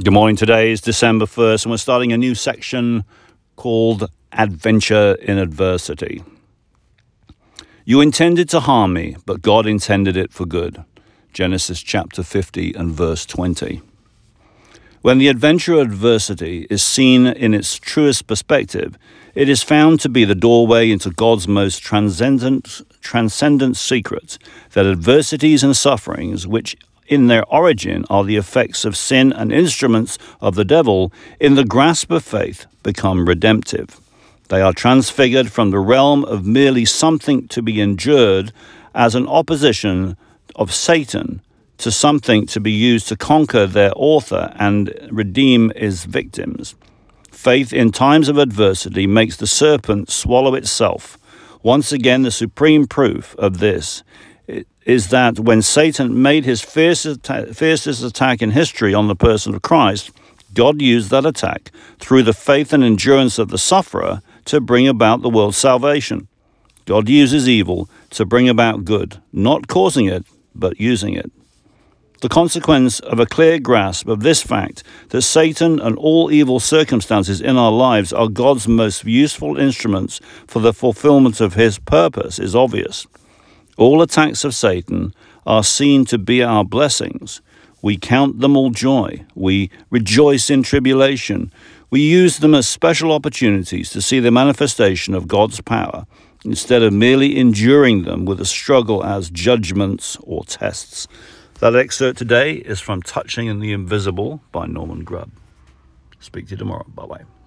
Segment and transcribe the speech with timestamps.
[0.00, 0.36] Good morning.
[0.36, 3.02] Today is December 1st, and we're starting a new section
[3.56, 6.22] called Adventure in Adversity.
[7.84, 10.84] You intended to harm me, but God intended it for good.
[11.32, 13.82] Genesis chapter 50 and verse 20.
[15.02, 18.96] When the adventure of adversity is seen in its truest perspective,
[19.34, 24.38] it is found to be the doorway into God's most transcendent, transcendent secret
[24.74, 26.76] that adversities and sufferings, which
[27.08, 31.64] in their origin are the effects of sin and instruments of the devil, in the
[31.64, 34.00] grasp of faith become redemptive.
[34.48, 38.52] They are transfigured from the realm of merely something to be endured
[38.94, 40.16] as an opposition
[40.54, 41.42] of Satan
[41.78, 46.74] to something to be used to conquer their author and redeem his victims.
[47.30, 51.16] Faith in times of adversity makes the serpent swallow itself.
[51.62, 54.02] Once again, the supreme proof of this
[54.84, 59.62] is that when Satan made his fiercest, fiercest attack in history on the person of
[59.62, 60.10] Christ,
[60.54, 65.20] God used that attack through the faith and endurance of the sufferer to bring about
[65.20, 66.28] the world's salvation.
[66.86, 71.30] God uses evil to bring about good, not causing it, but using it.
[72.20, 77.40] The consequence of a clear grasp of this fact that Satan and all evil circumstances
[77.40, 82.56] in our lives are God's most useful instruments for the fulfillment of his purpose is
[82.56, 83.06] obvious.
[83.78, 85.14] All attacks of Satan
[85.46, 87.40] are seen to be our blessings.
[87.80, 89.24] We count them all joy.
[89.36, 91.52] We rejoice in tribulation.
[91.88, 96.06] We use them as special opportunities to see the manifestation of God's power
[96.44, 101.06] instead of merely enduring them with a struggle as judgments or tests.
[101.60, 105.30] That excerpt today is from Touching in the Invisible by Norman Grubb.
[106.18, 106.86] Speak to you tomorrow.
[106.94, 107.37] Bye bye.